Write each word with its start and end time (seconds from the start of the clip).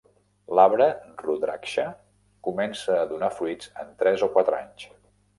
L'arbre 0.59 0.85
rudraksha 1.25 1.83
comença 2.47 2.95
a 3.01 3.03
donar 3.11 3.29
fruits 3.41 3.69
en 3.83 3.93
tres 3.99 4.25
o 4.29 4.31
quatre 4.39 4.57
anys. 4.61 4.87